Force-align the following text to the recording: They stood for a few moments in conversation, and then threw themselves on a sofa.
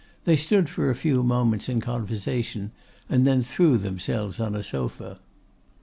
They 0.25 0.35
stood 0.35 0.67
for 0.67 0.89
a 0.89 0.95
few 0.95 1.21
moments 1.21 1.69
in 1.69 1.79
conversation, 1.79 2.71
and 3.07 3.27
then 3.27 3.43
threw 3.43 3.77
themselves 3.77 4.39
on 4.39 4.55
a 4.55 4.63
sofa. 4.63 5.19